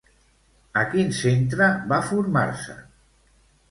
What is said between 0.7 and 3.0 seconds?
A quin centre va formar-se?